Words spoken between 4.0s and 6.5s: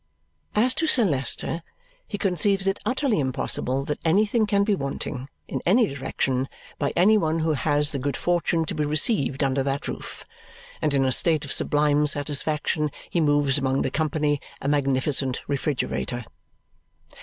anything can be wanting, in any direction,